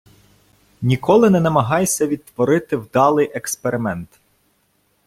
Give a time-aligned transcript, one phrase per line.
[0.81, 4.09] Ніколи не намагайся відтворити вдалий експеримент.